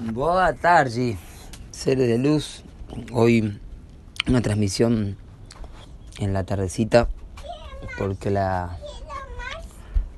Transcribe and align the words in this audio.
Boa 0.00 0.52
tarde, 0.54 1.16
seres 1.70 2.08
de 2.08 2.18
luz. 2.18 2.64
Hoy 3.12 3.60
una 4.26 4.42
transmisión 4.42 5.16
en 6.18 6.32
la 6.32 6.42
tardecita 6.42 7.08
porque 7.96 8.28
la, 8.28 8.76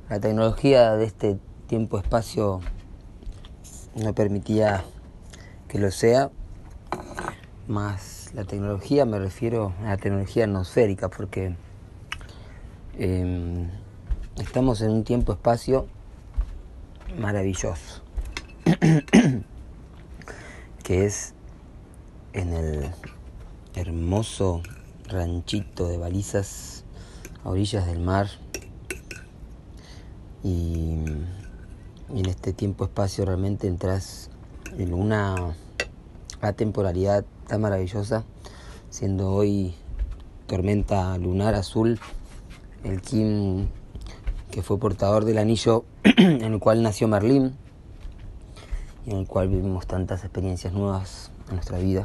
la 0.08 0.18
tecnología 0.18 0.92
de 0.94 1.04
este 1.04 1.38
tiempo-espacio 1.66 2.62
no 3.96 4.14
permitía 4.14 4.82
que 5.68 5.78
lo 5.78 5.90
sea. 5.90 6.30
Más 7.68 8.30
la 8.32 8.44
tecnología, 8.44 9.04
me 9.04 9.18
refiero 9.18 9.74
a 9.82 9.88
la 9.88 9.96
tecnología 9.98 10.44
atmosférica 10.44 11.10
porque 11.10 11.54
em, 12.98 13.68
estamos 14.38 14.80
en 14.80 14.90
un 14.92 15.04
tiempo-espacio 15.04 15.86
maravilloso. 17.18 18.02
que 20.86 21.04
es 21.04 21.34
en 22.32 22.52
el 22.52 22.92
hermoso 23.74 24.62
ranchito 25.08 25.88
de 25.88 25.98
balizas 25.98 26.84
a 27.42 27.48
orillas 27.48 27.86
del 27.86 27.98
mar. 27.98 28.28
Y, 30.44 30.94
en 32.14 32.26
este 32.26 32.52
tiempo-espacio 32.52 33.24
realmente 33.24 33.66
entras 33.66 34.30
en 34.78 34.94
una 34.94 35.56
atemporalidad 36.40 37.24
tan 37.48 37.62
maravillosa, 37.62 38.24
siendo 38.88 39.32
hoy 39.32 39.74
tormenta 40.46 41.18
lunar 41.18 41.56
azul, 41.56 41.98
el 42.84 43.02
Kim 43.02 43.66
que 44.52 44.62
fue 44.62 44.78
portador 44.78 45.24
del 45.24 45.38
anillo 45.38 45.84
en 46.04 46.42
el 46.42 46.60
cual 46.60 46.84
nació 46.84 47.08
Merlín 47.08 47.56
en 49.06 49.18
el 49.18 49.26
cual 49.26 49.48
vivimos 49.48 49.86
tantas 49.86 50.24
experiencias 50.24 50.72
nuevas 50.72 51.30
en 51.48 51.54
nuestra 51.54 51.78
vida. 51.78 52.04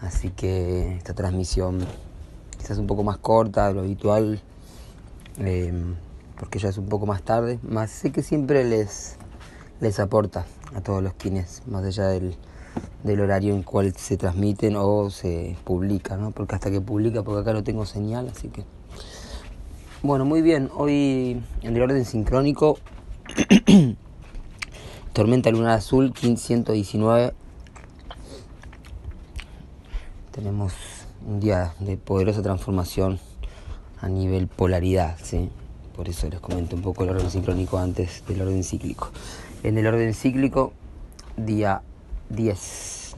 Así 0.00 0.30
que 0.30 0.96
esta 0.96 1.14
transmisión 1.14 1.80
quizás 2.56 2.78
un 2.78 2.86
poco 2.86 3.02
más 3.02 3.18
corta 3.18 3.68
de 3.68 3.74
lo 3.74 3.80
habitual, 3.80 4.40
em, 5.38 5.94
porque 6.38 6.58
ya 6.58 6.70
es 6.70 6.78
un 6.78 6.86
poco 6.86 7.06
más 7.06 7.22
tarde, 7.22 7.58
más 7.62 7.90
sé 7.90 8.10
que 8.10 8.22
siempre 8.22 8.64
les, 8.64 9.16
les 9.80 10.00
aporta 10.00 10.46
a 10.74 10.80
todos 10.80 11.02
los 11.02 11.12
quienes, 11.14 11.62
más 11.66 11.84
allá 11.84 12.06
del, 12.08 12.36
del 13.04 13.20
horario 13.20 13.54
en 13.54 13.62
cual 13.62 13.94
se 13.94 14.16
transmiten 14.16 14.76
o 14.76 15.10
se 15.10 15.56
publica, 15.64 16.16
¿no? 16.16 16.30
porque 16.30 16.54
hasta 16.54 16.70
que 16.70 16.80
publica, 16.80 17.22
porque 17.22 17.42
acá 17.42 17.52
no 17.52 17.62
tengo 17.62 17.84
señal, 17.84 18.28
así 18.28 18.48
que... 18.48 18.64
Bueno, 20.02 20.24
muy 20.24 20.40
bien, 20.40 20.70
hoy 20.74 21.42
en 21.60 21.76
el 21.76 21.82
orden 21.82 22.06
sincrónico 22.06 22.78
Tormenta 25.12 25.50
lunar 25.50 25.72
azul 25.72 26.14
1519. 26.22 27.32
Tenemos 30.30 30.72
un 31.26 31.40
día 31.40 31.74
de 31.80 31.96
poderosa 31.96 32.42
transformación 32.42 33.18
a 34.00 34.08
nivel 34.08 34.46
polaridad, 34.46 35.18
¿sí? 35.20 35.50
Por 35.96 36.08
eso 36.08 36.28
les 36.28 36.38
comento 36.38 36.76
un 36.76 36.82
poco 36.82 37.02
el 37.02 37.10
orden 37.10 37.28
sincrónico 37.28 37.78
antes 37.78 38.22
del 38.28 38.42
orden 38.42 38.62
cíclico. 38.62 39.10
En 39.64 39.78
el 39.78 39.86
orden 39.88 40.14
cíclico, 40.14 40.72
día 41.36 41.82
10, 42.28 43.16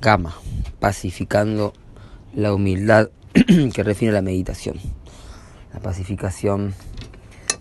Gama, 0.00 0.34
pacificando 0.80 1.72
la 2.34 2.52
humildad 2.52 3.10
que 3.72 3.82
refina 3.84 4.10
la 4.10 4.22
meditación. 4.22 4.80
La 5.72 5.78
pacificación 5.78 6.74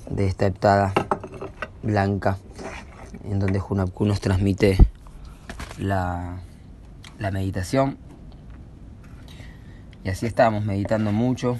de 0.09 0.25
esta 0.25 0.47
heptada 0.47 0.93
blanca 1.83 2.39
en 3.23 3.39
donde 3.39 3.61
Hunapku 3.61 4.05
nos 4.05 4.19
transmite 4.19 4.77
la, 5.77 6.39
la 7.19 7.31
meditación. 7.31 7.97
Y 10.03 10.09
así 10.09 10.25
estábamos 10.25 10.65
meditando 10.65 11.11
mucho. 11.11 11.57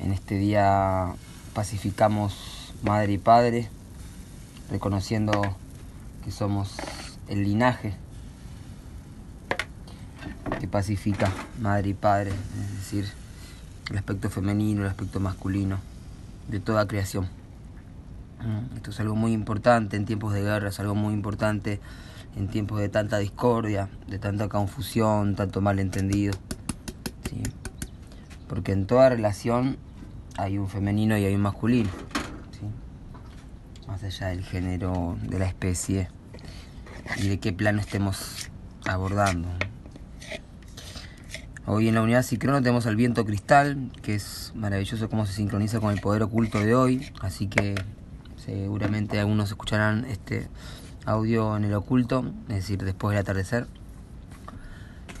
En 0.00 0.12
este 0.12 0.36
día 0.36 1.14
pacificamos 1.54 2.72
madre 2.82 3.14
y 3.14 3.18
padre, 3.18 3.68
reconociendo 4.70 5.42
que 6.24 6.30
somos 6.30 6.76
el 7.28 7.44
linaje 7.44 7.94
que 10.60 10.68
pacifica 10.68 11.30
madre 11.60 11.90
y 11.90 11.94
padre, 11.94 12.30
es 12.30 12.76
decir, 12.76 13.08
el 13.90 13.98
aspecto 13.98 14.30
femenino, 14.30 14.82
el 14.82 14.88
aspecto 14.88 15.20
masculino 15.20 15.78
de 16.48 16.60
toda 16.60 16.86
creación. 16.86 17.28
Mm, 18.44 18.76
esto 18.76 18.90
es 18.90 19.00
algo 19.00 19.16
muy 19.16 19.32
importante 19.32 19.96
en 19.96 20.04
tiempos 20.04 20.34
de 20.34 20.42
guerra, 20.42 20.68
es 20.68 20.80
algo 20.80 20.94
muy 20.94 21.14
importante 21.14 21.80
en 22.36 22.48
tiempos 22.48 22.80
de 22.80 22.88
tanta 22.88 23.18
discordia, 23.18 23.88
de 24.08 24.18
tanta 24.18 24.48
confusión, 24.48 25.34
tanto 25.34 25.60
malentendido. 25.60 26.34
Porque 28.48 28.72
en 28.72 28.86
toda 28.86 29.08
relación 29.08 29.76
hay 30.36 30.58
un 30.58 30.68
femenino 30.68 31.16
y 31.18 31.24
hay 31.24 31.34
un 31.34 31.40
masculino. 31.40 31.90
Más 33.88 34.02
allá 34.02 34.28
del 34.28 34.44
género, 34.44 35.16
de 35.22 35.38
la 35.38 35.46
especie 35.46 36.08
y 37.18 37.28
de 37.28 37.38
qué 37.38 37.52
plano 37.52 37.80
estemos 37.80 38.50
abordando. 38.86 39.48
Hoy 41.68 41.88
en 41.88 41.94
la 41.94 42.02
unidad 42.02 42.22
Cicrono 42.22 42.60
tenemos 42.60 42.86
al 42.86 42.94
viento 42.94 43.24
cristal, 43.24 43.90
que 44.02 44.14
es 44.14 44.52
maravilloso 44.54 45.08
cómo 45.08 45.26
se 45.26 45.32
sincroniza 45.32 45.80
con 45.80 45.92
el 45.92 46.00
poder 46.00 46.22
oculto 46.22 46.60
de 46.60 46.74
hoy, 46.74 47.10
así 47.20 47.48
que 47.48 47.74
Seguramente 48.46 49.18
algunos 49.18 49.48
escucharán 49.48 50.04
este 50.04 50.46
audio 51.04 51.56
en 51.56 51.64
el 51.64 51.74
oculto, 51.74 52.24
es 52.48 52.54
decir, 52.54 52.84
después 52.84 53.12
del 53.12 53.20
atardecer, 53.20 53.66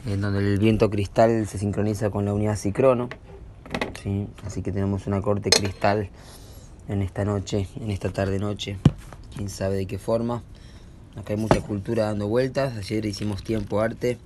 en 0.06 0.20
donde 0.20 0.38
el 0.38 0.60
viento 0.60 0.88
cristal 0.90 1.44
se 1.48 1.58
sincroniza 1.58 2.10
con 2.10 2.24
la 2.24 2.32
unidad 2.32 2.54
cicrono. 2.54 3.08
¿sí? 4.00 4.28
Así 4.44 4.62
que 4.62 4.70
tenemos 4.70 5.08
una 5.08 5.20
corte 5.22 5.50
cristal 5.50 6.08
en 6.86 7.02
esta 7.02 7.24
noche, 7.24 7.66
en 7.80 7.90
esta 7.90 8.12
tarde-noche, 8.12 8.76
quién 9.34 9.48
sabe 9.48 9.74
de 9.74 9.86
qué 9.86 9.98
forma. 9.98 10.44
Acá 11.16 11.32
hay 11.32 11.40
mucha 11.40 11.60
cultura 11.60 12.04
dando 12.04 12.28
vueltas. 12.28 12.76
Ayer 12.76 13.04
hicimos 13.06 13.42
tiempo 13.42 13.80
arte, 13.80 14.18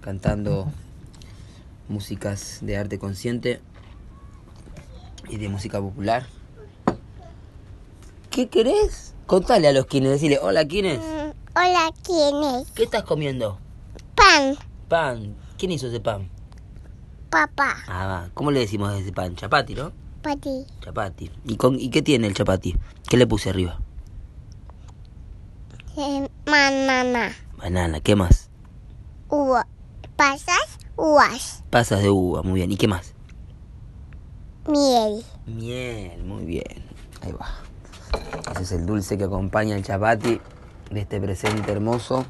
cantando 0.00 0.68
músicas 1.88 2.58
de 2.60 2.76
arte 2.76 2.98
consciente 2.98 3.60
y 5.28 5.36
de 5.36 5.48
música 5.48 5.80
popular. 5.80 6.26
¿Qué 8.32 8.48
querés? 8.48 9.14
Contale 9.26 9.68
a 9.68 9.72
los 9.72 9.84
quienes, 9.84 10.12
decirle, 10.12 10.38
hola 10.38 10.66
quienes. 10.66 11.00
Mm, 11.00 11.32
hola 11.54 11.92
quienes. 12.02 12.70
¿Qué 12.70 12.84
estás 12.84 13.02
comiendo? 13.02 13.58
Pan. 14.14 14.56
Pan. 14.88 15.36
¿Quién 15.58 15.72
hizo 15.72 15.88
ese 15.88 16.00
pan? 16.00 16.30
Papá. 17.28 17.76
Ah, 17.86 18.06
va. 18.06 18.30
¿Cómo 18.32 18.50
le 18.50 18.60
decimos 18.60 18.98
ese 18.98 19.12
pan? 19.12 19.36
Chapati, 19.36 19.74
¿no? 19.74 19.92
Chapati. 20.22 20.64
Chapati. 20.80 21.30
¿Y, 21.44 21.56
con, 21.56 21.78
¿Y 21.78 21.90
qué 21.90 22.00
tiene 22.00 22.26
el 22.26 22.32
chapati? 22.32 22.74
¿Qué 23.06 23.18
le 23.18 23.26
puse 23.26 23.50
arriba? 23.50 23.78
Eh, 25.98 26.26
banana. 26.46 27.36
Banana. 27.58 28.00
¿Qué 28.00 28.16
más? 28.16 28.48
Uva. 29.28 29.66
Pasas, 30.16 30.78
uvas. 30.96 31.64
Pasas 31.68 32.00
de 32.00 32.08
uva, 32.08 32.42
muy 32.42 32.54
bien. 32.54 32.72
¿Y 32.72 32.78
qué 32.78 32.88
más? 32.88 33.12
Miel. 34.66 35.22
Miel, 35.44 36.24
muy 36.24 36.46
bien. 36.46 36.82
Ahí 37.20 37.32
va. 37.32 37.62
Ese 38.52 38.62
es 38.62 38.72
el 38.72 38.86
dulce 38.86 39.16
que 39.18 39.24
acompaña 39.24 39.76
el 39.76 39.82
chapati 39.82 40.40
de 40.90 41.00
este 41.00 41.20
presente 41.20 41.72
hermoso. 41.72 42.26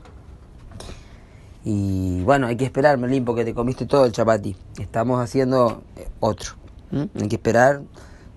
Y 1.65 2.23
bueno, 2.23 2.49
hay 2.49 2.57
que 2.57 2.65
esperar, 2.65 2.99
Merlín, 2.99 3.25
porque 3.25 3.45
te 3.45 3.55
comiste 3.55 3.87
todo 3.87 4.05
el 4.05 4.13
chapati. 4.13 4.57
Estamos 4.79 5.21
haciendo 5.21 5.83
eh, 5.97 6.09
otro. 6.21 6.55
Hay 6.93 7.29
que 7.29 7.37
esperar 7.37 7.83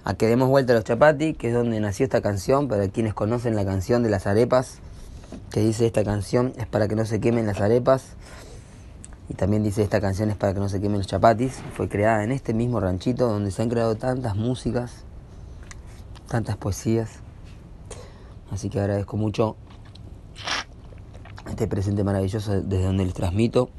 a 0.06 0.14
que 0.14 0.28
demos 0.28 0.48
vuelta 0.48 0.74
a 0.74 0.76
los 0.76 0.86
chapati, 0.86 1.34
que 1.34 1.50
es 1.50 1.54
donde 1.54 1.80
nació 1.80 2.06
esta 2.06 2.22
canción, 2.22 2.68
para 2.68 2.88
quienes 2.88 3.14
conocen 3.14 3.56
la 3.56 3.66
canción 3.66 4.04
de 4.04 4.10
las 4.10 4.28
arepas, 4.28 4.80
que 5.52 5.62
dice 5.62 5.86
esta 5.86 6.04
canción 6.04 6.54
es 6.58 6.68
para 6.68 6.88
que 6.88 6.96
no 6.96 7.06
se 7.06 7.20
quemen 7.20 7.48
las 7.48 7.60
arepas. 7.60 8.16
Y 9.28 9.34
también 9.34 9.64
dice 9.64 9.82
esta 9.82 10.00
canción 10.00 10.30
es 10.30 10.38
para 10.38 10.54
que 10.54 10.60
no 10.60 10.70
se 10.70 10.80
quemen 10.80 11.00
los 11.00 11.08
chapatis. 11.08 11.60
Fue 11.76 11.90
creada 11.90 12.24
en 12.24 12.32
este 12.32 12.54
mismo 12.54 12.80
ranchito 12.80 13.28
donde 13.28 13.50
se 13.52 13.62
han 13.64 13.70
creado 13.70 13.96
tantas 13.96 14.36
músicas, 14.36 15.04
tantas 16.28 16.58
poesías. 16.58 17.25
Así 18.56 18.70
que 18.70 18.80
agradezco 18.80 19.18
mucho 19.18 19.58
este 21.50 21.68
presente 21.68 22.06
maravilloso 22.06 22.62
desde 22.62 22.86
donde 22.86 23.04
les 23.04 23.14
transmito. 23.14 23.70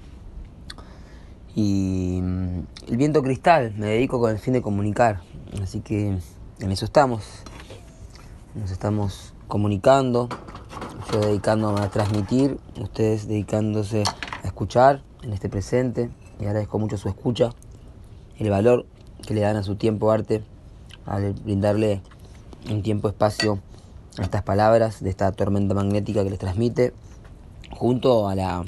Y 1.54 2.20
mm, 2.22 2.58
el 2.88 2.96
viento 2.98 3.22
cristal, 3.22 3.72
me 3.78 3.86
dedico 3.86 4.20
con 4.20 4.32
el 4.32 4.38
fin 4.38 4.52
de 4.52 4.60
comunicar. 4.60 5.22
Así 5.62 5.80
que 5.80 6.18
en 6.60 6.72
eso 6.72 6.84
estamos. 6.84 7.24
Nos 8.54 8.70
estamos 8.70 9.32
comunicando, 9.48 10.28
yo 11.10 11.20
dedicándome 11.20 11.80
a 11.80 11.88
transmitir, 11.88 12.58
ustedes 12.78 13.26
dedicándose 13.26 14.02
a 14.42 14.46
escuchar 14.46 15.00
en 15.22 15.32
este 15.32 15.48
presente. 15.48 16.10
Y 16.38 16.44
agradezco 16.44 16.78
mucho 16.78 16.98
su 16.98 17.08
escucha, 17.08 17.48
el 18.38 18.50
valor 18.50 18.84
que 19.26 19.32
le 19.32 19.40
dan 19.40 19.56
a 19.56 19.62
su 19.62 19.76
tiempo 19.76 20.10
arte, 20.10 20.44
al 21.06 21.32
brindarle 21.32 22.02
un 22.70 22.82
tiempo-espacio 22.82 23.62
estas 24.22 24.42
palabras 24.42 25.02
de 25.02 25.10
esta 25.10 25.32
tormenta 25.32 25.74
magnética 25.74 26.24
que 26.24 26.30
les 26.30 26.38
transmite, 26.38 26.92
junto 27.70 28.28
a 28.28 28.34
la 28.34 28.64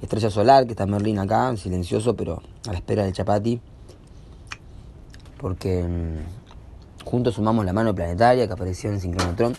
estrella 0.00 0.30
solar, 0.30 0.66
que 0.66 0.72
está 0.72 0.86
Merlín 0.86 1.18
acá, 1.18 1.54
silencioso, 1.56 2.16
pero 2.16 2.42
a 2.66 2.72
la 2.72 2.78
espera 2.78 3.04
del 3.04 3.12
chapati, 3.12 3.60
porque 5.38 5.82
mm, 5.82 7.04
juntos 7.04 7.34
sumamos 7.34 7.64
la 7.64 7.72
mano 7.72 7.94
planetaria 7.94 8.46
que 8.46 8.52
apareció 8.52 8.90
en 8.90 9.00
Sincronotron, 9.00 9.56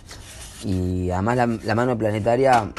y 0.66 1.10
además 1.12 1.62
la, 1.64 1.76
mano 1.76 1.98
planetaria 1.98 2.74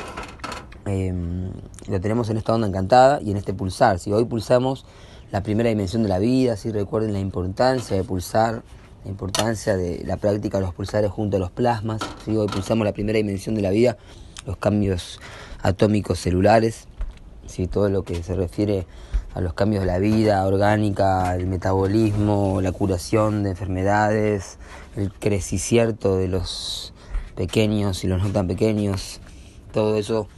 em, 0.85 1.50
lo 1.88 2.00
tenemos 2.00 2.29
en 2.29 2.37
esta 2.37 2.55
onda 2.55 2.67
encantada 2.67 3.20
y 3.23 3.31
en 3.31 3.37
este 3.37 3.55
pulsar. 3.55 3.99
Si 3.99 4.12
hoy 4.12 4.26
pulsamos 4.26 4.85
la 5.31 5.43
primera 5.43 5.69
dimensión 5.69 6.02
de 6.02 6.08
la 6.08 6.19
vida, 6.19 6.56
si 6.56 6.70
recuerden 6.70 7.12
la 7.12 7.20
importancia 7.20 7.97
de 7.97 8.05
pulsar, 8.05 8.62
la 9.05 9.11
importancia 9.11 9.76
de 9.76 10.02
la 10.05 10.17
práctica 10.17 10.58
de 10.58 10.64
los 10.64 10.75
pulsares 10.75 11.11
junto 11.11 11.37
a 11.37 11.41
los 11.41 11.50
plasmas. 11.50 12.00
Si 12.25 12.37
hoy 12.37 12.49
pulsamos 12.49 12.85
la 12.85 12.93
primera 12.93 13.17
dimensión 13.17 13.55
de 13.55 13.62
la 13.62 13.70
vida, 13.70 13.97
los 14.47 14.56
cambios 14.56 15.20
atómicos 15.62 16.19
celulares, 16.19 16.87
si 17.47 17.67
todo 17.67 17.88
lo 17.88 18.02
que 18.02 18.23
se 18.23 18.35
refiere 18.35 18.87
a 19.35 19.41
los 19.41 19.55
cambios 19.55 19.82
de 19.82 19.87
la 19.87 19.99
vida 19.99 20.44
orgánica, 20.47 21.35
el 21.37 21.47
metabolismo, 21.47 22.61
la 22.61 22.73
curación 22.73 23.43
de 23.43 23.50
enfermedades, 23.50 24.58
el 24.97 25.12
crecimiento 25.12 26.17
de 26.17 26.29
los 26.29 26.93
pequeños 27.37 28.05
y 28.05 28.08
los 28.08 28.23
no 28.23 28.31
tan 28.31 28.49
pequeños, 28.49 29.20
todo 29.73 29.97
eso, 29.97 30.29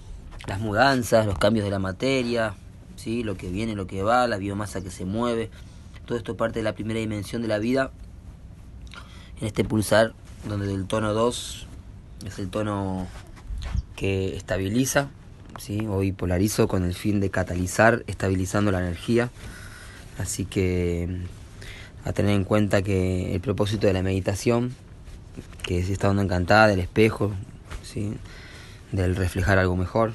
las 0.47 0.61
mudanzas, 0.61 1.27
los 1.27 1.39
cambios 1.39 1.65
de 1.65 1.71
la 1.71 1.79
materia, 1.79 2.55
¿sí? 2.97 3.23
lo 3.23 3.37
que 3.37 3.49
viene, 3.49 3.75
lo 3.75 3.87
que 3.87 4.03
va, 4.03 4.27
la 4.27 4.37
biomasa 4.37 4.83
que 4.83 4.91
se 4.91 5.05
mueve, 5.05 5.51
todo 6.05 6.19
esto 6.19 6.37
parte 6.37 6.59
de 6.59 6.65
la 6.65 6.75
primera 6.75 7.01
dimensión 7.01 7.43
de 7.43 7.49
la 7.49 7.59
vida, 7.59 7.91
en 9.43 9.49
este 9.49 9.65
pulsar 9.65 10.15
donde 10.49 10.73
el 10.73 10.87
tono 10.87 11.13
2 11.13 11.67
es 12.27 12.39
el 12.39 12.49
tono 12.49 13.09
que 13.97 14.37
estabiliza, 14.37 15.09
¿sí? 15.59 15.85
hoy 15.89 16.13
polarizo 16.13 16.69
con 16.69 16.85
el 16.85 16.95
fin 16.95 17.19
de 17.19 17.29
catalizar, 17.29 18.05
estabilizando 18.07 18.71
la 18.71 18.79
energía, 18.79 19.31
así 20.19 20.45
que 20.45 21.23
a 22.05 22.13
tener 22.13 22.37
en 22.37 22.45
cuenta 22.45 22.83
que 22.83 23.35
el 23.35 23.41
propósito 23.41 23.89
de 23.89 23.93
la 23.93 24.03
meditación, 24.03 24.77
que 25.65 25.81
es 25.81 25.91
esta 25.91 26.09
onda 26.09 26.23
encantada 26.23 26.69
del 26.69 26.79
espejo, 26.79 27.33
¿sí? 27.83 28.15
del 28.93 29.17
reflejar 29.17 29.59
algo 29.59 29.75
mejor, 29.75 30.13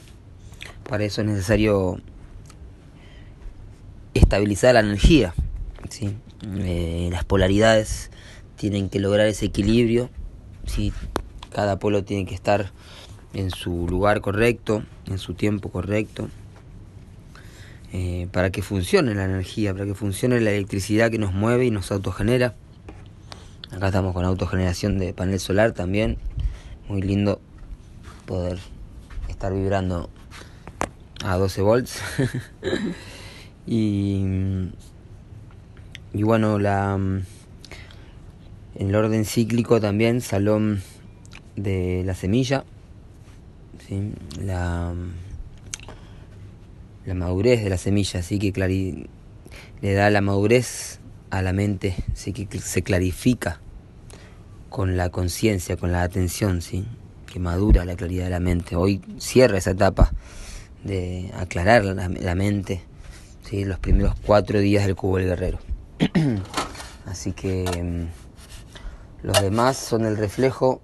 para 0.87 1.03
eso 1.03 1.19
es 1.19 1.27
necesario 1.27 1.99
estabilizar 4.13 4.73
la 4.73 4.79
energía. 4.79 5.33
¿sí? 5.89 6.15
Eh, 6.59 7.09
las 7.11 7.25
polaridades 7.25 8.09
tienen 8.57 8.89
que 8.89 8.99
lograr 8.99 9.27
ese 9.27 9.45
equilibrio. 9.45 10.09
¿sí? 10.65 10.91
Cada 11.51 11.79
polo 11.79 12.03
tiene 12.03 12.25
que 12.25 12.35
estar 12.35 12.71
en 13.33 13.51
su 13.51 13.87
lugar 13.87 14.21
correcto, 14.21 14.83
en 15.05 15.17
su 15.17 15.33
tiempo 15.33 15.69
correcto, 15.69 16.29
eh, 17.93 18.27
para 18.31 18.51
que 18.51 18.61
funcione 18.61 19.15
la 19.15 19.25
energía, 19.25 19.73
para 19.73 19.85
que 19.85 19.93
funcione 19.93 20.41
la 20.41 20.51
electricidad 20.51 21.09
que 21.11 21.19
nos 21.19 21.33
mueve 21.33 21.65
y 21.65 21.71
nos 21.71 21.91
autogenera. 21.91 22.55
Acá 23.71 23.87
estamos 23.87 24.13
con 24.13 24.25
autogeneración 24.25 24.97
de 24.97 25.13
panel 25.13 25.39
solar 25.39 25.73
también. 25.73 26.17
Muy 26.87 27.01
lindo 27.01 27.41
poder 28.25 28.59
estar 29.29 29.53
vibrando 29.53 30.09
a 31.23 31.37
12 31.37 31.61
volts. 31.61 32.01
Y, 33.69 34.23
y 36.13 36.23
bueno, 36.23 36.57
la, 36.57 36.97
en 38.77 38.89
el 38.89 38.95
orden 38.95 39.25
cíclico 39.25 39.81
también, 39.81 40.21
salón 40.21 40.81
de 41.55 42.03
la 42.05 42.13
semilla, 42.13 42.63
¿sí? 43.87 44.13
la, 44.39 44.93
la 47.05 47.13
madurez 47.13 47.63
de 47.63 47.69
la 47.69 47.77
semilla, 47.77 48.19
así 48.19 48.39
que 48.39 49.07
le 49.81 49.93
da 49.93 50.09
la 50.09 50.21
madurez 50.21 50.99
a 51.29 51.41
la 51.41 51.53
mente, 51.53 51.95
¿sí? 52.13 52.33
que 52.33 52.59
se 52.59 52.83
clarifica 52.83 53.59
con 54.69 54.95
la 54.95 55.09
conciencia, 55.09 55.77
con 55.77 55.91
la 55.91 56.03
atención, 56.03 56.61
¿sí? 56.61 56.85
que 57.31 57.39
madura 57.39 57.83
la 57.83 57.95
claridad 57.95 58.25
de 58.25 58.31
la 58.31 58.39
mente. 58.39 58.75
Hoy 58.75 59.01
cierra 59.17 59.57
esa 59.57 59.71
etapa 59.71 60.13
de 60.83 61.31
aclarar 61.35 61.83
la, 61.83 62.07
la 62.09 62.35
mente 62.35 62.81
los 63.51 63.79
primeros 63.79 64.13
cuatro 64.25 64.59
días 64.59 64.85
del 64.85 64.95
cubo 64.95 65.17
del 65.17 65.27
guerrero. 65.27 65.59
Así 67.05 67.31
que 67.31 67.63
mm, 67.63 68.26
los 69.27 69.41
demás 69.41 69.75
son 69.75 70.05
el 70.05 70.15
reflejo 70.15 70.79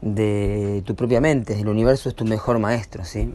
de 0.00 0.84
tu 0.86 0.94
propia 0.94 1.20
mente. 1.20 1.58
El 1.58 1.66
universo 1.66 2.08
es 2.08 2.14
tu 2.14 2.24
mejor 2.24 2.60
maestro, 2.60 3.04
¿sí? 3.04 3.34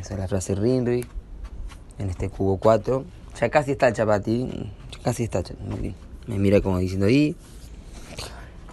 Esa 0.00 0.14
es 0.14 0.18
la 0.18 0.28
frase 0.28 0.54
Rinri 0.54 1.04
en 1.98 2.08
este 2.08 2.30
cubo 2.30 2.56
4. 2.56 3.04
Ya 3.38 3.50
casi 3.50 3.72
está 3.72 3.88
el 3.88 3.92
chapati, 3.92 4.48
ya 4.90 5.02
casi 5.02 5.24
está. 5.24 5.42
Me 6.26 6.38
mira 6.38 6.62
como 6.62 6.78
diciendo 6.78 7.04
ahí. 7.04 7.36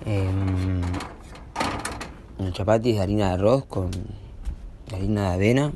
Em, 0.06 0.82
el 2.40 2.54
chapati 2.54 2.92
es 2.92 3.02
harina 3.02 3.28
de 3.28 3.34
arroz 3.34 3.66
con 3.66 3.92
harina 4.90 5.32
de 5.32 5.34
avena 5.34 5.74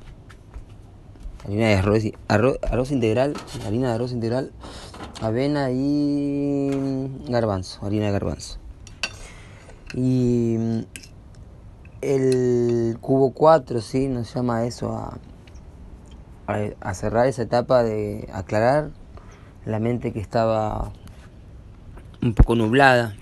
harina 1.43 1.67
de 1.67 1.73
arroz, 1.75 2.59
arroz, 2.61 2.91
integral, 2.91 3.33
harina 3.65 3.89
de 3.89 3.95
arroz 3.95 4.11
integral, 4.11 4.51
avena 5.21 5.71
y 5.71 6.69
garbanzo, 7.27 7.85
harina 7.85 8.07
de 8.07 8.11
garbanzo. 8.11 8.57
Y 9.93 10.55
mm, 10.57 10.79
el 12.01 12.97
cubo 13.01 13.31
4, 13.31 13.81
sí, 13.81 14.07
nos 14.07 14.33
llama 14.33 14.65
eso 14.65 14.93
a, 14.93 15.17
a, 16.47 16.93
cerrar 16.93 17.27
esa 17.27 17.43
etapa 17.43 17.83
de 17.83 18.29
aclarar 18.33 18.91
la 19.65 19.79
mente 19.79 20.13
que 20.13 20.19
estaba 20.19 20.91
un 22.21 22.33
poco 22.33 22.55
nublada, 22.55 23.15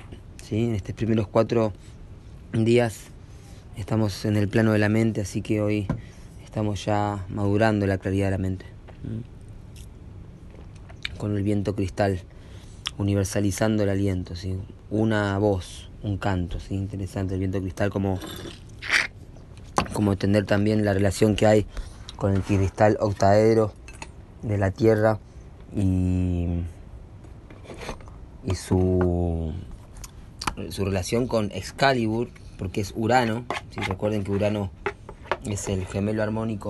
¿sí? 0.43 0.65
En 0.65 0.75
estos 0.75 0.95
primeros 0.95 1.27
cuatro 1.27 1.73
días 2.53 3.05
estamos 3.75 4.25
en 4.25 4.37
el 4.37 4.47
plano 4.47 4.71
de 4.71 4.79
la 4.79 4.89
mente, 4.89 5.21
así 5.21 5.41
que 5.41 5.61
hoy 5.61 5.87
estamos 6.43 6.85
ya 6.85 7.25
madurando 7.29 7.85
la 7.85 7.97
claridad 7.97 8.27
de 8.27 8.31
la 8.31 8.37
mente. 8.37 8.65
Con 11.17 11.35
el 11.35 11.43
viento 11.43 11.75
cristal, 11.75 12.21
universalizando 12.97 13.83
el 13.83 13.89
aliento, 13.89 14.35
¿sí? 14.35 14.55
una 14.89 15.37
voz, 15.37 15.89
un 16.03 16.17
canto, 16.17 16.59
¿sí? 16.59 16.75
interesante 16.75 17.33
el 17.33 17.39
viento 17.39 17.59
cristal 17.59 17.89
como, 17.89 18.19
como 19.93 20.13
entender 20.13 20.45
también 20.45 20.85
la 20.85 20.93
relación 20.93 21.35
que 21.35 21.47
hay 21.47 21.65
con 22.15 22.33
el 22.33 22.41
cristal 22.41 22.97
octaedro 22.99 23.73
de 24.41 24.57
la 24.57 24.71
Tierra 24.71 25.19
y, 25.75 26.61
y 28.45 28.55
su, 28.55 29.53
su 30.69 30.85
relación 30.85 31.27
con 31.27 31.51
Excalibur, 31.51 32.29
porque 32.57 32.81
es 32.81 32.93
Urano, 32.95 33.45
si 33.71 33.79
recuerden 33.81 34.23
que 34.23 34.31
Urano 34.31 34.71
es 35.45 35.67
el 35.67 35.85
gemelo 35.85 36.23
armónico 36.23 36.69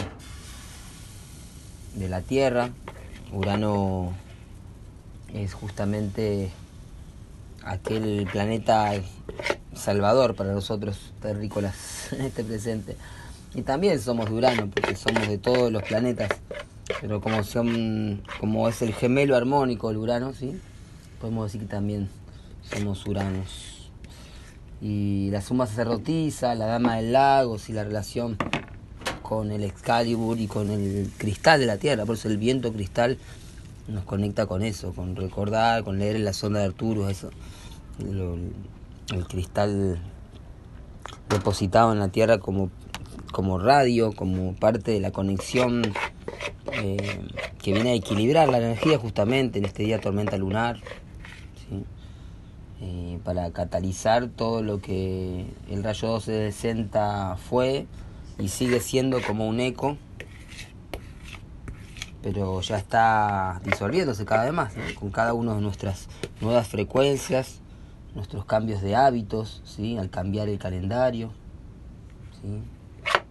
de 1.96 2.10
la 2.10 2.22
Tierra. 2.22 2.70
Urano 3.34 4.14
es 5.34 5.54
justamente 5.54 6.52
aquel 7.64 8.28
planeta 8.32 8.94
salvador 9.76 10.36
para 10.36 10.54
nosotros 10.54 11.14
terrícolas 11.22 12.12
en 12.14 12.22
este 12.22 12.44
presente. 12.44 12.96
Y 13.54 13.62
también 13.62 14.00
somos 14.00 14.30
de 14.30 14.36
Urano, 14.36 14.70
porque 14.70 14.96
somos 14.96 15.28
de 15.28 15.38
todos 15.38 15.72
los 15.72 15.84
planetas. 15.84 16.30
Pero 17.02 17.22
como 17.22 17.44
son, 17.44 18.22
como 18.40 18.68
es 18.68 18.82
el 18.82 18.94
gemelo 18.94 19.36
armónico 19.36 19.90
del 19.90 19.98
Urano, 19.98 20.34
¿sí? 20.34 20.60
podemos 21.20 21.48
decir 21.48 21.62
que 21.62 21.74
también 21.74 22.10
somos 22.74 23.06
Uranos. 23.06 23.90
Y 24.82 25.30
la 25.32 25.42
suma 25.42 25.66
sacerdotisa, 25.66 26.54
la 26.56 26.68
dama 26.68 26.98
del 26.98 27.14
lago, 27.14 27.58
y 27.68 27.72
la 27.72 27.84
relación 27.84 28.38
con 29.22 29.52
el 29.52 29.64
Excalibur 29.64 30.40
y 30.40 30.48
con 30.48 30.70
el 30.70 31.10
cristal 31.18 31.60
de 31.60 31.66
la 31.66 31.78
Tierra, 31.78 32.06
por 32.06 32.16
eso 32.16 32.30
el 32.30 32.38
viento 32.38 32.72
cristal 32.72 33.18
nos 33.88 34.04
conecta 34.04 34.46
con 34.46 34.64
eso, 34.64 34.94
con 34.94 35.16
recordar, 35.16 35.84
con 35.84 36.00
leer 36.00 36.20
la 36.20 36.34
sonda 36.34 36.60
de 36.60 36.66
Arturo, 36.66 37.10
eso, 37.10 37.30
el 38.00 39.28
cristal 39.28 40.02
depositado 41.30 41.94
en 41.94 42.00
la 42.00 42.10
Tierra 42.10 42.38
como, 42.40 42.70
como 43.32 43.60
radio, 43.60 44.12
como 44.14 44.54
parte 44.56 44.92
de 44.92 45.00
la 45.00 45.12
conexión 45.12 45.82
eh, 46.74 47.22
que 47.62 47.74
viene 47.74 47.92
a 47.92 47.94
equilibrar 47.94 48.50
la 48.50 48.58
energía 48.58 48.98
justamente 48.98 49.60
en 49.60 49.66
este 49.66 49.84
día 49.84 50.00
tormenta 50.00 50.38
lunar, 50.38 50.80
eh, 52.80 53.20
para 53.24 53.52
catalizar 53.52 54.28
todo 54.28 54.62
lo 54.62 54.82
que 54.82 55.48
el 55.70 55.84
rayo 55.84 56.10
1260 56.10 57.36
fue 57.38 57.88
y 58.38 58.50
sigue 58.50 58.80
siendo 58.80 59.20
como 59.22 59.48
un 59.48 59.60
eco, 59.60 59.98
pero 62.22 62.62
ya 62.62 62.78
está 62.78 63.62
disolviéndose 63.64 64.26
cada 64.26 64.46
vez 64.46 64.54
más, 64.54 64.74
con 65.00 65.12
cada 65.12 65.34
una 65.34 65.56
de 65.56 65.62
nuestras 65.62 66.08
nuevas 66.42 66.68
frecuencias, 66.68 67.62
nuestros 68.16 68.46
cambios 68.46 68.82
de 68.82 68.96
hábitos, 68.96 69.62
al 70.00 70.10
cambiar 70.10 70.50
el 70.50 70.58
calendario, 70.58 71.32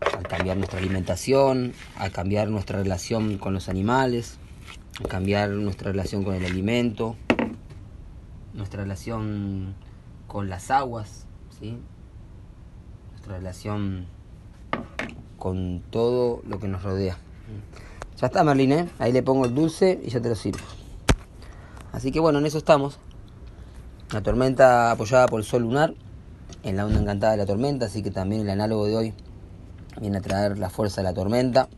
al 0.00 0.26
cambiar 0.28 0.56
nuestra 0.56 0.78
alimentación, 0.78 1.72
al 1.96 2.12
cambiar 2.12 2.48
nuestra 2.48 2.78
relación 2.78 3.38
con 3.38 3.54
los 3.54 3.68
animales, 3.68 4.38
al 5.00 5.08
cambiar 5.08 5.50
nuestra 5.50 5.90
relación 5.90 6.24
con 6.24 6.34
el 6.34 6.44
alimento, 6.44 7.16
nuestra 8.54 8.82
relación 8.82 9.74
con 10.26 10.48
las 10.48 10.70
aguas, 10.70 11.26
nuestra 11.60 13.36
relación 13.36 14.06
con 15.38 15.82
todo 15.90 16.42
lo 16.46 16.58
que 16.58 16.68
nos 16.68 16.82
rodea. 16.82 17.18
Ya 18.18 18.28
está, 18.28 18.42
Merlín, 18.42 18.90
ahí 18.98 19.12
le 19.12 19.22
pongo 19.22 19.44
el 19.44 19.54
dulce 19.54 20.00
y 20.02 20.08
ya 20.08 20.22
te 20.22 20.30
lo 20.30 20.34
sirvo. 20.34 20.64
Así 21.92 22.10
que 22.12 22.18
bueno, 22.18 22.38
en 22.38 22.46
eso 22.46 22.56
estamos. 22.56 22.98
La 24.10 24.22
tormenta 24.22 24.90
apoyada 24.90 25.26
por 25.26 25.38
el 25.38 25.44
sol 25.44 25.62
lunar, 25.62 25.92
en 26.62 26.76
la 26.76 26.86
onda 26.86 26.98
encantada 26.98 27.32
de 27.32 27.38
la 27.38 27.46
tormenta, 27.46 27.86
así 27.86 28.02
que 28.02 28.10
también 28.10 28.40
el 28.40 28.48
análogo 28.48 28.86
de 28.86 28.96
hoy 28.96 29.14
viene 30.00 30.16
a 30.16 30.20
traer 30.22 30.58
la 30.58 30.70
fuerza 30.70 31.02
de 31.02 31.04
la 31.04 31.12
tormenta. 31.12 31.68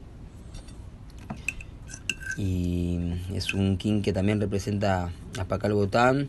Y 2.36 3.14
es 3.34 3.52
un 3.52 3.76
king 3.76 4.02
que 4.02 4.12
también 4.12 4.40
representa 4.40 5.10
a 5.40 5.44
Pacal 5.44 5.72
Botán 5.72 6.28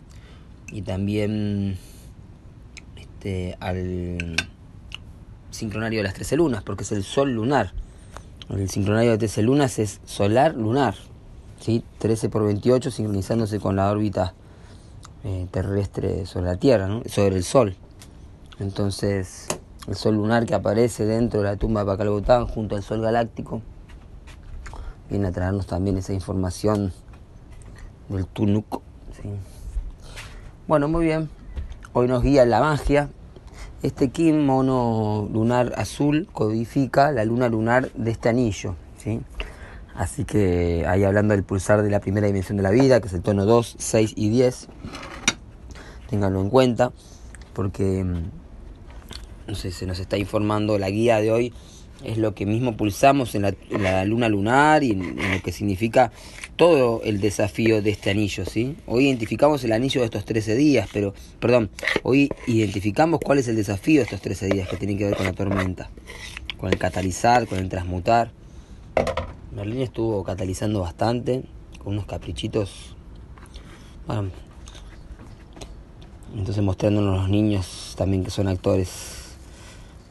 y 0.71 0.81
también 0.81 1.77
este, 2.95 3.57
al 3.59 4.35
sincronario 5.51 5.99
de 5.99 6.03
las 6.03 6.15
13 6.15 6.37
lunas, 6.37 6.63
porque 6.63 6.81
es 6.81 6.91
el 6.93 7.03
sol 7.03 7.31
lunar. 7.33 7.73
El 8.49 8.67
sincronario 8.67 9.11
de 9.11 9.19
13 9.19 9.43
lunas 9.43 9.77
es 9.77 10.01
solar 10.05 10.55
lunar, 10.55 10.95
¿sí? 11.59 11.83
13 11.99 12.29
por 12.29 12.43
28 12.45 12.89
sincronizándose 12.89 13.59
con 13.59 13.75
la 13.75 13.91
órbita 13.91 14.33
eh, 15.23 15.47
terrestre 15.51 16.25
sobre 16.25 16.47
la 16.47 16.55
Tierra, 16.57 16.87
¿no? 16.87 17.03
sobre 17.05 17.35
el 17.35 17.43
Sol. 17.43 17.75
Entonces, 18.59 19.47
el 19.87 19.95
Sol 19.95 20.15
lunar 20.15 20.47
que 20.47 20.55
aparece 20.55 21.05
dentro 21.05 21.41
de 21.41 21.45
la 21.45 21.57
tumba 21.57 21.81
de 21.81 21.87
Pacalbotán 21.87 22.47
junto 22.47 22.75
al 22.75 22.81
Sol 22.81 23.01
galáctico 23.01 23.61
viene 25.11 25.27
a 25.27 25.31
traernos 25.31 25.67
también 25.67 25.97
esa 25.97 26.13
información 26.13 26.91
del 28.09 28.25
Tunuk. 28.25 28.81
Bueno, 30.67 30.87
muy 30.87 31.05
bien. 31.05 31.29
Hoy 31.93 32.07
nos 32.07 32.23
guía 32.23 32.45
la 32.45 32.61
magia. 32.61 33.09
Este 33.81 34.09
Kim 34.09 34.45
mono 34.45 35.29
lunar 35.31 35.73
azul 35.77 36.27
codifica 36.33 37.11
la 37.11 37.23
luna 37.23 37.47
lunar 37.47 37.91
de 37.93 38.11
este 38.11 38.29
anillo. 38.29 38.75
¿sí? 38.97 39.21
Así 39.95 40.25
que 40.25 40.85
ahí 40.87 41.03
hablando 41.03 41.33
del 41.33 41.43
pulsar 41.43 41.81
de 41.81 41.89
la 41.89 41.99
primera 41.99 42.27
dimensión 42.27 42.57
de 42.57 42.63
la 42.63 42.71
vida, 42.71 42.99
que 42.99 43.07
es 43.07 43.13
el 43.13 43.21
tono 43.21 43.45
2, 43.45 43.75
6 43.77 44.13
y 44.15 44.29
10, 44.29 44.67
ténganlo 46.09 46.41
en 46.41 46.49
cuenta, 46.49 46.91
porque 47.53 48.05
no 49.49 49.55
sé, 49.55 49.71
se 49.71 49.85
nos 49.85 49.99
está 49.99 50.17
informando 50.17 50.77
la 50.77 50.89
guía 50.89 51.19
de 51.21 51.31
hoy, 51.31 51.53
es 52.03 52.17
lo 52.17 52.33
que 52.33 52.45
mismo 52.45 52.77
pulsamos 52.77 53.35
en 53.35 53.41
la, 53.41 54.05
luna 54.05 54.29
lunar 54.29 54.83
y 54.83 54.91
en, 54.91 55.15
lo 55.15 55.41
que 55.43 55.51
significa 55.51 56.11
todo 56.59 57.01
el 57.05 57.21
desafío 57.21 57.81
de 57.81 57.91
este 57.91 58.09
anillo, 58.09 58.43
¿sí? 58.45 58.75
Hoy 58.85 59.05
identificamos 59.05 59.63
el 59.63 59.71
anillo 59.71 60.01
de 60.01 60.05
estos 60.05 60.25
13 60.25 60.55
días, 60.55 60.89
pero, 60.91 61.13
perdón, 61.39 61.69
hoy 62.03 62.29
identificamos 62.47 63.21
cuál 63.23 63.39
es 63.39 63.47
el 63.47 63.55
desafío 63.55 64.01
de 64.01 64.03
estos 64.03 64.19
13 64.19 64.47
días 64.47 64.67
que 64.67 64.75
tienen 64.75 64.97
que 64.97 65.05
ver 65.05 65.15
con 65.15 65.25
la 65.25 65.31
tormenta, 65.31 65.89
con 66.57 66.69
el 66.69 66.77
catalizar, 66.77 67.47
con 67.47 67.59
el 67.59 67.69
transmutar. 67.69 68.31
Merlín 69.55 69.83
estuvo 69.83 70.21
catalizando 70.25 70.81
bastante, 70.81 71.45
con 71.81 71.93
unos 71.93 72.05
caprichitos. 72.05 72.93
Bueno, 74.05 74.29
entonces 76.35 76.61
mostrándonos 76.61 77.21
los 77.21 77.29
niños 77.29 77.95
también 77.97 78.25
que 78.25 78.31
son 78.31 78.49
actores. 78.49 79.37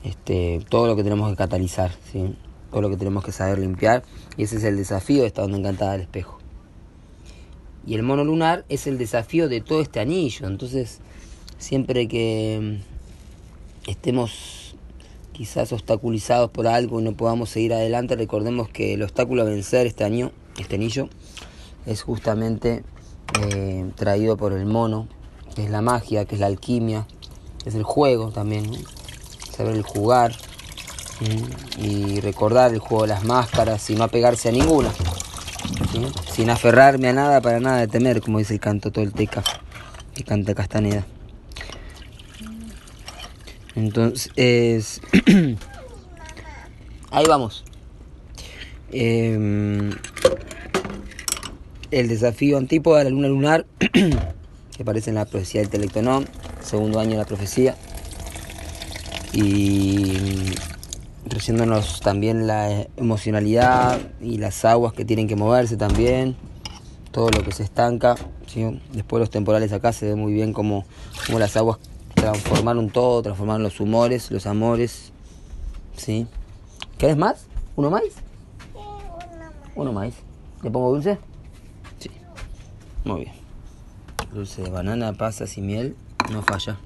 Este, 0.02 0.64
todo 0.70 0.86
lo 0.86 0.96
que 0.96 1.04
tenemos 1.04 1.28
que 1.28 1.36
catalizar, 1.36 1.90
¿sí? 2.10 2.34
todo 2.70 2.80
lo 2.80 2.88
que 2.88 2.96
tenemos 2.96 3.22
que 3.22 3.32
saber 3.32 3.58
limpiar. 3.58 4.02
Y 4.38 4.44
ese 4.44 4.56
es 4.56 4.64
el 4.64 4.78
desafío 4.78 5.20
de 5.20 5.26
esta 5.26 5.42
onda 5.44 5.58
encantada 5.58 5.92
del 5.92 6.02
espejo. 6.02 6.37
Y 7.88 7.94
el 7.94 8.02
mono 8.02 8.22
lunar 8.22 8.66
es 8.68 8.86
el 8.86 8.98
desafío 8.98 9.48
de 9.48 9.62
todo 9.62 9.80
este 9.80 9.98
anillo. 9.98 10.46
Entonces, 10.46 10.98
siempre 11.56 12.06
que 12.06 12.80
estemos 13.86 14.76
quizás 15.32 15.72
obstaculizados 15.72 16.50
por 16.50 16.66
algo 16.66 17.00
y 17.00 17.04
no 17.04 17.14
podamos 17.14 17.48
seguir 17.48 17.72
adelante, 17.72 18.14
recordemos 18.14 18.68
que 18.68 18.92
el 18.92 19.02
obstáculo 19.02 19.40
a 19.40 19.46
vencer 19.46 19.86
este 19.86 20.04
año, 20.04 20.32
este 20.58 20.74
anillo, 20.74 21.08
es 21.86 22.02
justamente 22.02 22.84
eh, 23.40 23.90
traído 23.96 24.36
por 24.36 24.52
el 24.52 24.66
mono, 24.66 25.08
que 25.54 25.64
es 25.64 25.70
la 25.70 25.80
magia, 25.80 26.26
que 26.26 26.34
es 26.34 26.42
la 26.42 26.48
alquimia, 26.48 27.06
es 27.64 27.74
el 27.74 27.84
juego 27.84 28.32
también, 28.32 28.70
saber 29.56 29.74
el 29.74 29.82
jugar 29.82 30.36
y 31.78 32.20
recordar 32.20 32.74
el 32.74 32.80
juego 32.80 33.04
de 33.04 33.08
las 33.08 33.24
máscaras 33.24 33.88
y 33.88 33.94
no 33.94 34.04
apegarse 34.04 34.50
a 34.50 34.52
ninguna, 34.52 34.92
sin 36.32 36.50
aferrarme 36.50 37.08
a 37.08 37.12
nada 37.12 37.40
para 37.40 37.60
nada 37.60 37.80
de 37.80 37.88
temer, 37.88 38.20
como 38.20 38.38
dice 38.38 38.54
el 38.54 38.60
canto 38.60 38.90
tolteca 38.90 39.42
que 40.14 40.24
canta 40.24 40.54
Castaneda. 40.54 41.06
Entonces, 43.74 45.00
ahí 47.10 47.24
vamos. 47.28 47.64
Em, 48.90 49.90
el 51.90 52.08
desafío 52.08 52.58
antípoda 52.58 52.98
de 52.98 53.04
la 53.04 53.10
luna 53.10 53.28
lunar, 53.28 53.66
que 53.78 54.82
aparece 54.82 55.10
en 55.10 55.16
la 55.16 55.26
profecía 55.26 55.60
del 55.60 55.70
Telectonón, 55.70 56.26
segundo 56.60 56.98
año 56.98 57.12
de 57.12 57.18
la 57.18 57.24
profecía. 57.24 57.76
Y 59.32 60.54
reciéndonos 61.28 62.00
también 62.00 62.46
la 62.46 62.86
emocionalidad 62.96 64.00
y 64.20 64.38
las 64.38 64.64
aguas 64.64 64.92
que 64.92 65.04
tienen 65.04 65.28
que 65.28 65.36
moverse 65.36 65.76
también, 65.76 66.36
todo 67.10 67.30
lo 67.30 67.42
que 67.42 67.52
se 67.52 67.62
estanca. 67.62 68.16
Después 68.92 69.20
los 69.20 69.30
temporales 69.30 69.72
acá 69.72 69.92
se 69.92 70.06
ve 70.06 70.14
muy 70.14 70.32
bien 70.32 70.52
como, 70.52 70.84
como 71.26 71.38
las 71.38 71.56
aguas 71.56 71.78
transformaron 72.14 72.90
todo, 72.90 73.22
transformaron 73.22 73.62
los 73.62 73.80
humores, 73.80 74.30
los 74.30 74.46
amores. 74.46 75.12
¿Sí? 75.96 76.26
¿Querés 76.96 77.16
más? 77.16 77.46
¿Uno 77.76 77.90
más? 77.90 78.02
uno 79.78 79.92
más. 79.92 80.12
¿Le 80.62 80.70
pongo 80.70 80.90
dulce? 80.90 81.18
Sí. 81.98 82.10
Muy 83.04 83.20
bien. 83.22 83.32
Dulce 84.32 84.62
de 84.62 84.70
banana, 84.70 85.12
pasas 85.12 85.56
y 85.56 85.62
miel, 85.62 85.96
no 86.32 86.42
falla. 86.42 86.76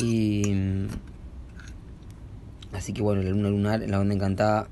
Y. 0.00 0.86
Así 2.72 2.92
que 2.92 3.02
bueno, 3.02 3.22
la 3.22 3.30
luna 3.30 3.48
lunar, 3.48 3.80
la 3.86 4.00
onda 4.00 4.14
encantada 4.14 4.68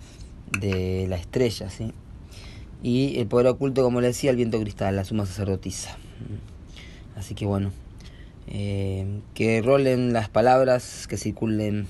de 0.60 1.06
la 1.08 1.16
estrella, 1.16 1.70
¿sí? 1.70 1.92
Y 2.82 3.18
el 3.18 3.26
poder 3.26 3.46
oculto, 3.46 3.82
como 3.82 4.00
le 4.00 4.08
decía, 4.08 4.30
el 4.30 4.36
viento 4.36 4.60
cristal, 4.60 4.96
la 4.96 5.04
suma 5.04 5.26
sacerdotisa. 5.26 5.96
Así 7.16 7.34
que 7.34 7.46
bueno, 7.46 7.72
eh, 8.48 9.20
que 9.34 9.62
rolen 9.62 10.12
las 10.12 10.28
palabras, 10.28 11.06
que 11.08 11.16
circulen 11.16 11.88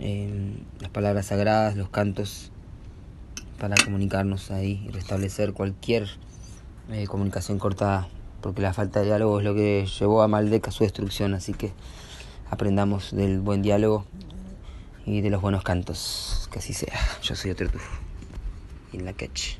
eh, 0.00 0.54
las 0.80 0.90
palabras 0.90 1.26
sagradas, 1.26 1.76
los 1.76 1.88
cantos, 1.88 2.52
para 3.58 3.74
comunicarnos 3.84 4.50
ahí 4.52 4.88
restablecer 4.92 5.52
cualquier 5.52 6.06
eh, 6.92 7.06
comunicación 7.06 7.58
cortada, 7.58 8.08
porque 8.40 8.62
la 8.62 8.72
falta 8.72 9.00
de 9.00 9.06
diálogo 9.06 9.40
es 9.40 9.44
lo 9.44 9.54
que 9.54 9.86
llevó 9.98 10.22
a 10.22 10.28
Maldek 10.28 10.68
a 10.68 10.70
su 10.70 10.84
destrucción, 10.84 11.34
así 11.34 11.52
que 11.52 11.72
aprendamos 12.50 13.14
del 13.14 13.40
buen 13.40 13.62
diálogo 13.62 14.06
y 15.08 15.22
de 15.22 15.30
los 15.30 15.40
buenos 15.40 15.64
cantos, 15.64 16.48
que 16.52 16.58
así 16.58 16.74
sea. 16.74 16.98
Yo 17.22 17.34
soy 17.34 17.50
otro 17.50 17.68
tú, 17.68 17.78
in 18.92 19.04
la 19.04 19.12
catch. 19.14 19.54